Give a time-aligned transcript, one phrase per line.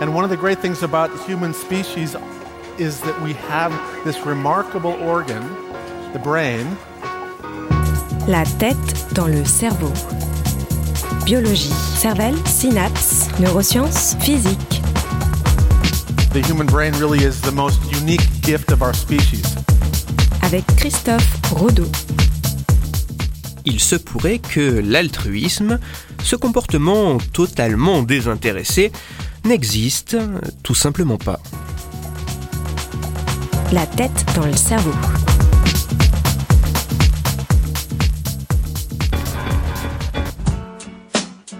[0.00, 2.16] And one of the great things about human species
[2.78, 3.72] is that we have
[4.04, 5.42] this remarkable organ,
[6.12, 6.66] the brain.
[8.26, 9.92] La tête dans le cerveau.
[11.24, 14.82] Biologie, cervelle, synapses, neurosciences, physique.
[16.32, 19.54] The human brain really is the most unique gift of our species.
[20.42, 21.86] Avec Christophe Rodeau.
[23.64, 25.78] Il se pourrait que l'altruisme,
[26.22, 28.92] ce comportement totalement désintéressé,
[29.44, 30.16] n'existe
[30.62, 31.40] tout simplement pas.
[33.72, 34.92] La tête dans le cerveau.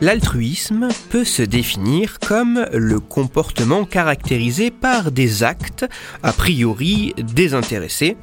[0.01, 5.87] L'altruisme peut se définir comme le comportement caractérisé par des actes
[6.23, 8.16] a priori désintéressés,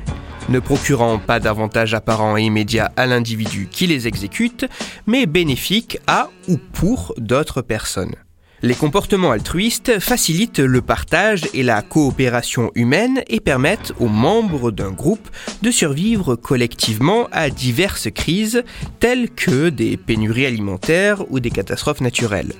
[0.50, 4.66] ne procurant pas d'avantage apparent et immédiat à l'individu qui les exécute,
[5.08, 8.16] mais bénéfiques à ou pour d'autres personnes.
[8.64, 14.92] Les comportements altruistes facilitent le partage et la coopération humaine et permettent aux membres d'un
[14.92, 15.30] groupe
[15.64, 18.64] de survivre collectivement à diverses crises
[19.00, 22.54] telles que des pénuries alimentaires ou des catastrophes naturelles.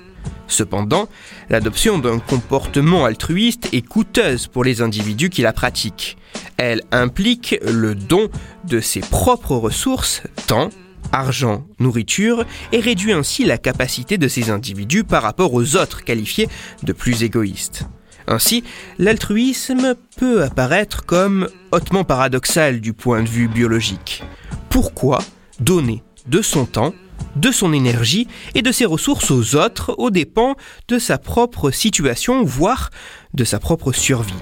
[0.48, 1.08] Cependant,
[1.50, 6.16] l'adoption d'un comportement altruiste est coûteuse pour les individus qui la pratiquent.
[6.56, 8.28] Elle implique le don
[8.64, 10.70] de ses propres ressources, temps,
[11.10, 16.48] argent, nourriture, et réduit ainsi la capacité de ces individus par rapport aux autres qualifiés
[16.82, 17.86] de plus égoïstes.
[18.26, 18.62] Ainsi,
[18.98, 24.22] l'altruisme peut apparaître comme hautement paradoxal du point de vue biologique.
[24.70, 25.18] Pourquoi
[25.60, 26.94] donner de son temps,
[27.36, 30.54] de son énergie et de ses ressources aux autres aux dépens
[30.88, 32.90] de sa propre situation, voire
[33.34, 34.32] de sa propre survie?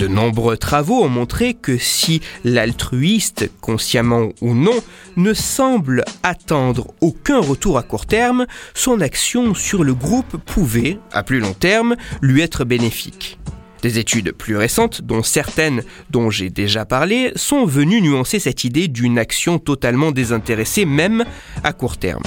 [0.00, 4.82] De nombreux travaux ont montré que si l'altruiste, consciemment ou non,
[5.18, 11.22] ne semble attendre aucun retour à court terme, son action sur le groupe pouvait, à
[11.22, 13.38] plus long terme, lui être bénéfique.
[13.82, 18.88] Des études plus récentes, dont certaines dont j'ai déjà parlé, sont venues nuancer cette idée
[18.88, 21.26] d'une action totalement désintéressée même
[21.62, 22.22] à court terme.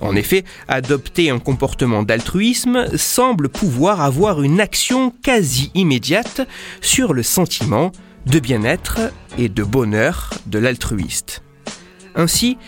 [0.00, 6.46] En effet, adopter un comportement d'altruisme semble pouvoir avoir une action quasi immédiate
[6.80, 7.92] sur le sentiment
[8.26, 9.00] de bien-être
[9.38, 11.42] et de bonheur de l'altruiste.
[12.14, 12.58] Ainsi,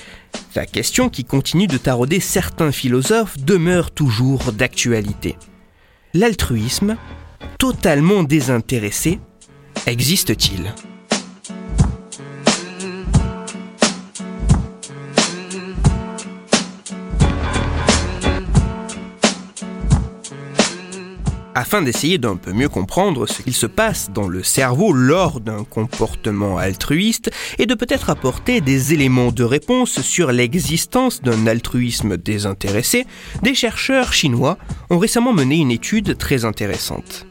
[0.55, 5.37] la question qui continue de tarauder certains philosophes demeure toujours d'actualité.
[6.15, 6.97] L'altruisme,
[7.59, 9.21] totalement désintéressé,
[9.87, 10.73] existe-t-il?
[21.59, 25.65] Afin d'essayer d'un peu mieux comprendre ce qu'il se passe dans le cerveau lors d'un
[25.65, 33.07] comportement altruiste et de peut-être apporter des éléments de réponse sur l'existence d'un altruisme désintéressé,
[33.43, 34.57] des chercheurs chinois
[34.89, 37.27] ont récemment mené une étude très intéressante.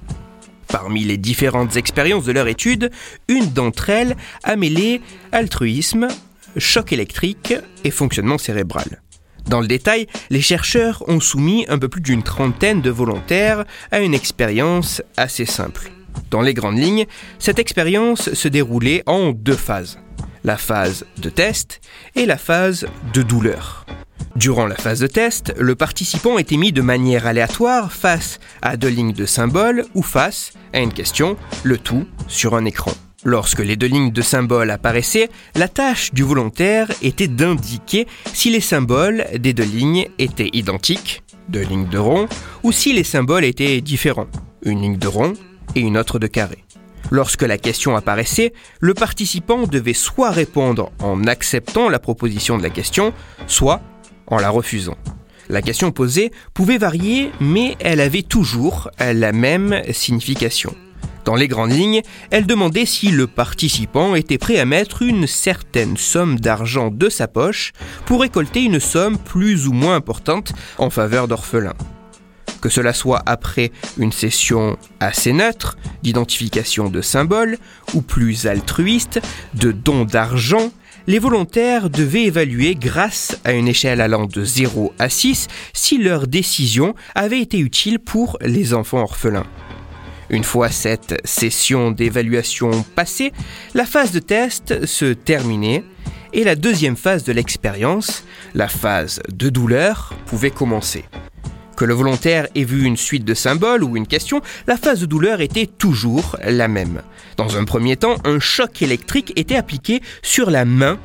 [0.67, 2.91] Parmi les différentes expériences de leur étude,
[3.29, 4.99] une d'entre elles a mêlé
[5.31, 6.09] altruisme,
[6.57, 7.53] choc électrique
[7.85, 9.01] et fonctionnement cérébral.
[9.47, 13.99] Dans le détail, les chercheurs ont soumis un peu plus d'une trentaine de volontaires à
[13.99, 15.91] une expérience assez simple.
[16.31, 17.05] Dans les grandes lignes,
[17.39, 19.99] cette expérience se déroulait en deux phases.
[20.43, 21.79] La phase de test
[22.15, 23.85] et la phase de douleur.
[24.35, 28.89] Durant la phase de test, le participant était mis de manière aléatoire face à deux
[28.89, 32.93] lignes de symboles ou face à une question, le tout sur un écran.
[33.23, 38.61] Lorsque les deux lignes de symboles apparaissaient, la tâche du volontaire était d'indiquer si les
[38.61, 42.27] symboles des deux lignes étaient identiques, deux lignes de rond,
[42.61, 44.27] ou si les symboles étaient différents,
[44.61, 45.33] une ligne de rond
[45.75, 46.63] et une autre de carré.
[47.09, 52.69] Lorsque la question apparaissait, le participant devait soit répondre en acceptant la proposition de la
[52.69, 53.13] question,
[53.47, 53.81] soit
[54.27, 54.97] en la refusant.
[55.49, 60.75] La question posée pouvait varier, mais elle avait toujours la même signification.
[61.27, 65.97] Dans les grandes lignes, elle demandait si le participant était prêt à mettre une certaine
[65.97, 67.73] somme d'argent de sa poche
[68.05, 71.75] pour récolter une somme plus ou moins importante en faveur d'orphelins.
[72.61, 77.57] Que cela soit après une session assez neutre, d'identification de symboles,
[77.93, 79.19] ou plus altruiste,
[79.53, 80.71] de dons d'argent,
[81.07, 86.25] les volontaires devaient évaluer grâce à une échelle allant de 0 à 6 si leur
[86.25, 89.45] décision avait été utile pour les enfants orphelins.
[90.29, 93.31] Une fois cette session d'évaluation passée,
[93.73, 95.83] la phase de test se terminait
[96.33, 101.05] et la deuxième phase de l'expérience, la phase de douleur, pouvait commencer.
[101.77, 105.05] Que le volontaire ait vu une suite de symboles ou une question, la phase de
[105.05, 107.03] douleur était toujours la même.
[107.37, 110.99] Dans un premier temps, un choc électrique était appliqué sur la main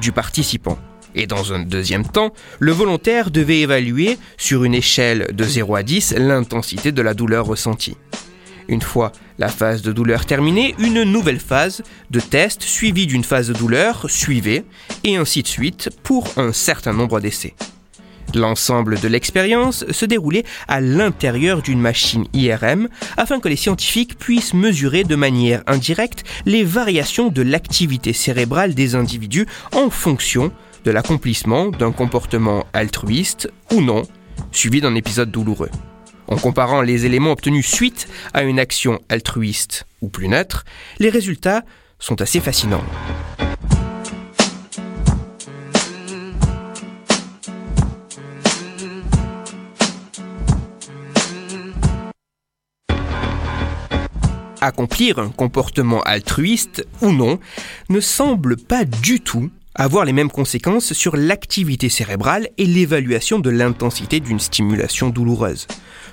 [0.00, 0.78] du participant.
[1.14, 5.82] Et dans un deuxième temps, le volontaire devait évaluer, sur une échelle de 0 à
[5.82, 7.96] 10, l'intensité de la douleur ressentie.
[8.68, 13.48] Une fois la phase de douleur terminée, une nouvelle phase de test suivie d'une phase
[13.48, 14.64] de douleur suivait,
[15.04, 17.54] et ainsi de suite pour un certain nombre d'essais.
[18.34, 24.52] L'ensemble de l'expérience se déroulait à l'intérieur d'une machine IRM afin que les scientifiques puissent
[24.52, 30.50] mesurer de manière indirecte les variations de l'activité cérébrale des individus en fonction
[30.84, 34.02] de l'accomplissement d'un comportement altruiste ou non,
[34.52, 35.70] suivi d'un épisode douloureux.
[36.28, 40.64] En comparant les éléments obtenus suite à une action altruiste ou plus neutre,
[40.98, 41.62] les résultats
[41.98, 42.84] sont assez fascinants.
[54.60, 57.38] Accomplir un comportement altruiste ou non
[57.88, 63.50] ne semble pas du tout avoir les mêmes conséquences sur l'activité cérébrale et l'évaluation de
[63.50, 65.66] l'intensité d'une stimulation douloureuse.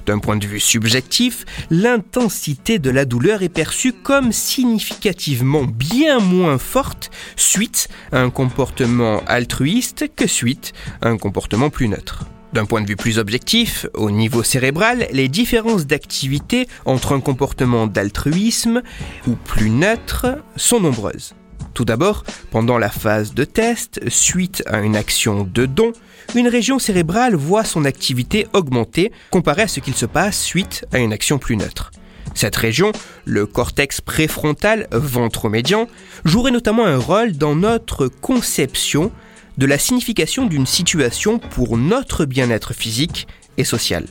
[0.05, 6.57] D'un point de vue subjectif, l'intensité de la douleur est perçue comme significativement bien moins
[6.57, 12.25] forte suite à un comportement altruiste que suite à un comportement plus neutre.
[12.51, 17.87] D'un point de vue plus objectif, au niveau cérébral, les différences d'activité entre un comportement
[17.87, 18.83] d'altruisme
[19.27, 21.33] ou plus neutre sont nombreuses.
[21.73, 25.91] Tout d'abord, pendant la phase de test, suite à une action de don,
[26.35, 30.99] une région cérébrale voit son activité augmenter comparé à ce qu'il se passe suite à
[30.99, 31.91] une action plus neutre.
[32.35, 32.91] Cette région,
[33.25, 35.87] le cortex préfrontal ventromédian,
[36.25, 39.11] jouerait notamment un rôle dans notre conception
[39.57, 43.27] de la signification d'une situation pour notre bien-être physique
[43.57, 44.05] et social.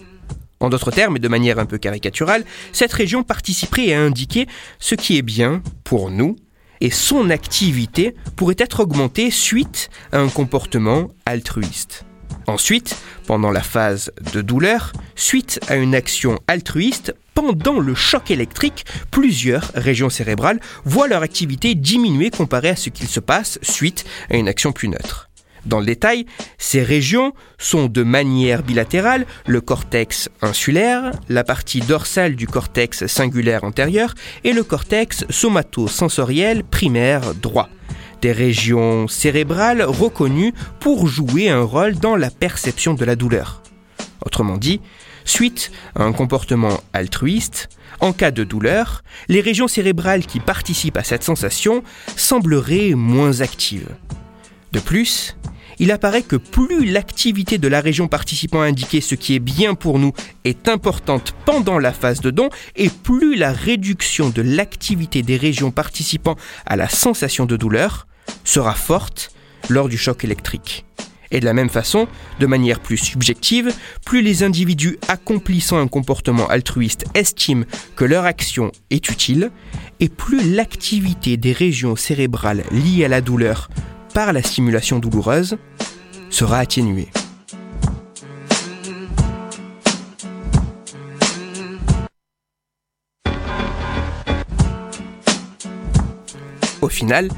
[0.61, 4.47] En d'autres termes, et de manière un peu caricaturale, cette région participerait à indiquer
[4.79, 6.37] ce qui est bien pour nous
[6.83, 12.05] et son activité pourrait être augmentée suite à un comportement altruiste.
[12.49, 12.97] Ensuite,
[13.29, 19.71] pendant la phase de douleur, suite à une action altruiste, pendant le choc électrique, plusieurs
[19.77, 24.49] régions cérébrales voient leur activité diminuer comparée à ce qu'il se passe suite à une
[24.49, 25.31] action plus neutre.
[25.67, 26.27] Dans le détail,
[26.59, 33.65] ces régions sont de manière bilatérale le cortex insulaire, la partie dorsale du cortex singulaire
[33.65, 34.15] antérieur
[34.45, 37.69] et le cortex somatosensoriel primaire droit.
[38.23, 43.63] Des régions cérébrales reconnues pour jouer un rôle dans la perception de la douleur.
[44.25, 44.81] Autrement dit,
[45.25, 47.69] suite à un comportement altruiste,
[48.01, 51.83] en cas de douleur, les régions cérébrales qui participent à cette sensation
[52.17, 53.89] sembleraient moins actives.
[54.73, 55.37] De plus,
[55.79, 59.75] il apparaît que plus l'activité de la région participant à indiquer ce qui est bien
[59.75, 60.13] pour nous
[60.45, 65.71] est importante pendant la phase de don, et plus la réduction de l'activité des régions
[65.71, 66.37] participant
[66.67, 68.07] à la sensation de douleur
[68.45, 69.31] sera forte
[69.69, 70.85] lors du choc électrique.
[71.33, 72.09] Et de la même façon,
[72.41, 73.75] de manière plus subjective,
[74.05, 77.65] plus les individus accomplissant un comportement altruiste estiment
[77.97, 79.51] que leur action est utile,
[80.01, 83.69] et plus l'activité des régions cérébrales liées à la douleur
[84.13, 85.57] par la stimulation douloureuse
[86.31, 87.09] sera atténuée.
[96.81, 97.29] Au final,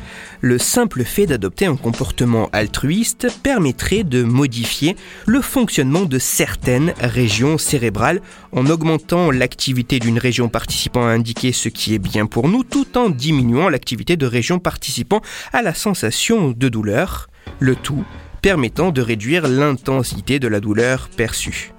[0.45, 4.95] le simple fait d'adopter un comportement altruiste permettrait de modifier
[5.25, 8.21] le fonctionnement de certaines régions cérébrales
[8.53, 12.99] en augmentant l'activité d'une région participant à indiquer ce qui est bien pour nous tout
[12.99, 15.23] en diminuant l'activité de régions participant
[15.55, 18.05] à la sensation de douleur, le tout
[18.43, 21.74] permettant de réduire l'intensité de la douleur perçue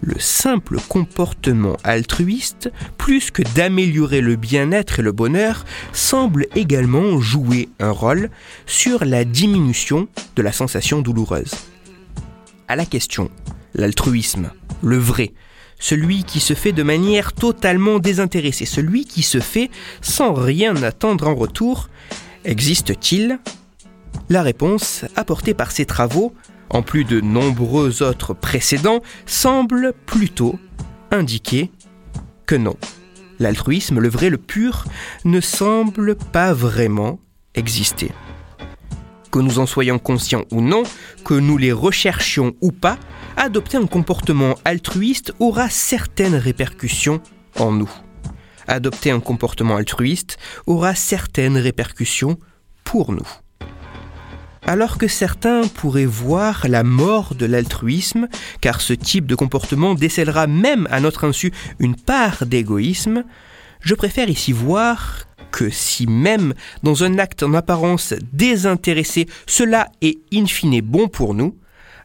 [0.00, 7.68] le simple comportement altruiste, plus que d'améliorer le bien-être et le bonheur, semble également jouer
[7.78, 8.30] un rôle
[8.66, 11.52] sur la diminution de la sensation douloureuse.
[12.68, 13.30] À la question,
[13.74, 14.50] l'altruisme,
[14.82, 15.32] le vrai,
[15.78, 19.70] celui qui se fait de manière totalement désintéressée, celui qui se fait
[20.02, 21.88] sans rien attendre en retour,
[22.44, 23.38] existe-t-il?
[24.28, 26.34] La réponse apportée par ces travaux
[26.70, 30.58] en plus de nombreux autres précédents, semble plutôt
[31.10, 31.70] indiquer
[32.46, 32.76] que non.
[33.38, 34.84] L'altruisme, le vrai, le pur,
[35.24, 37.18] ne semble pas vraiment
[37.54, 38.12] exister.
[39.30, 40.82] Que nous en soyons conscients ou non,
[41.24, 42.98] que nous les recherchions ou pas,
[43.36, 47.20] adopter un comportement altruiste aura certaines répercussions
[47.58, 47.90] en nous.
[48.66, 52.38] Adopter un comportement altruiste aura certaines répercussions
[52.84, 53.26] pour nous.
[54.70, 58.28] Alors que certains pourraient voir la mort de l'altruisme,
[58.60, 63.24] car ce type de comportement décèlera même à notre insu une part d'égoïsme,
[63.80, 70.20] je préfère ici voir que si même dans un acte en apparence désintéressé, cela est
[70.32, 71.56] in fine bon pour nous,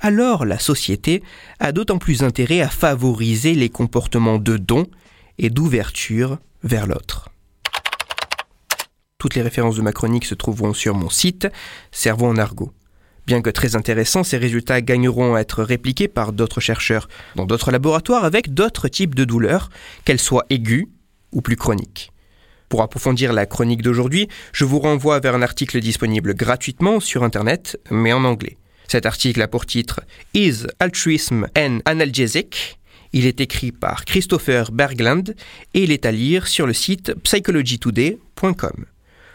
[0.02, 1.22] alors la société
[1.60, 4.88] a d'autant plus intérêt à favoriser les comportements de don
[5.38, 7.30] et d'ouverture vers l'autre.
[9.26, 11.48] Toutes les références de ma chronique se trouveront sur mon site
[11.92, 12.72] Cerveau en argot.
[13.26, 17.72] Bien que très intéressants, ces résultats gagneront à être répliqués par d'autres chercheurs dans d'autres
[17.72, 19.72] laboratoires avec d'autres types de douleurs,
[20.04, 20.86] qu'elles soient aiguës
[21.32, 22.12] ou plus chroniques.
[22.70, 27.80] Pour approfondir la chronique d'aujourd'hui, je vous renvoie vers un article disponible gratuitement sur Internet,
[27.90, 28.58] mais en anglais.
[28.88, 30.02] Cet article a pour titre
[30.36, 32.78] Is Altruism an Analgesic?
[33.12, 35.34] Il est écrit par Christopher Bergland
[35.74, 38.86] et il est à lire sur le site psychologytoday.com.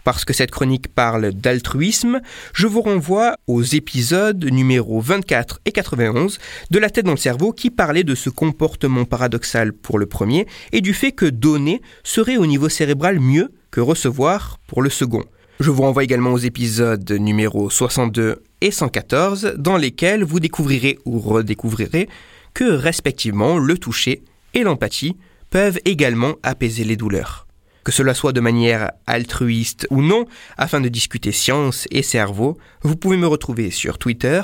[0.05, 2.21] Parce que cette chronique parle d'altruisme,
[2.55, 6.39] je vous renvoie aux épisodes numéros 24 et 91
[6.71, 10.47] de La tête dans le cerveau qui parlaient de ce comportement paradoxal pour le premier
[10.73, 15.25] et du fait que donner serait au niveau cérébral mieux que recevoir pour le second.
[15.61, 21.19] Je vous renvoie également aux épisodes numéros 62 et 114 dans lesquels vous découvrirez ou
[21.19, 22.09] redécouvrirez
[22.55, 24.23] que respectivement le toucher
[24.55, 25.17] et l'empathie
[25.51, 27.47] peuvent également apaiser les douleurs
[27.91, 30.25] que cela soit de manière altruiste ou non,
[30.57, 34.43] afin de discuter science et cerveau, vous pouvez me retrouver sur Twitter,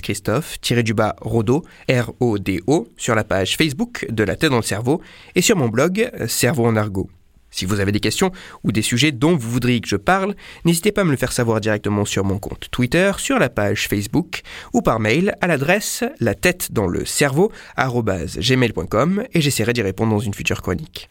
[0.00, 5.00] Christophe-Rodo, R-O-D-O, sur la page Facebook de La tête dans le cerveau,
[5.34, 7.10] et sur mon blog Cerveau en argot.
[7.50, 8.30] Si vous avez des questions
[8.62, 11.32] ou des sujets dont vous voudriez que je parle, n'hésitez pas à me le faire
[11.32, 16.04] savoir directement sur mon compte Twitter, sur la page Facebook ou par mail à l'adresse
[16.20, 21.10] la tête dans le cerveau gmail.com et j'essaierai d'y répondre dans une future chronique.